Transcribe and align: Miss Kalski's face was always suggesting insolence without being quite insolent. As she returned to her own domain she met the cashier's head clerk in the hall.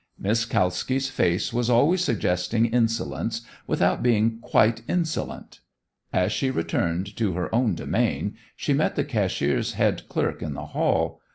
Miss 0.17 0.45
Kalski's 0.45 1.11
face 1.11 1.53
was 1.53 1.69
always 1.69 2.03
suggesting 2.03 2.65
insolence 2.65 3.41
without 3.67 4.01
being 4.01 4.39
quite 4.39 4.81
insolent. 4.87 5.59
As 6.11 6.31
she 6.31 6.49
returned 6.49 7.15
to 7.17 7.33
her 7.33 7.53
own 7.53 7.75
domain 7.75 8.35
she 8.55 8.73
met 8.73 8.95
the 8.95 9.03
cashier's 9.05 9.73
head 9.73 10.09
clerk 10.09 10.41
in 10.41 10.55
the 10.55 10.65
hall. 10.65 11.21